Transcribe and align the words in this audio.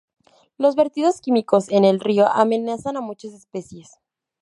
Los 0.57 0.75
vertidos 0.75 1.21
químicos 1.21 1.69
en 1.69 1.85
el 1.85 1.99
río 1.99 2.27
amenazan 2.27 2.97
a 2.97 3.01
muchas 3.01 3.33
especies. 3.33 3.99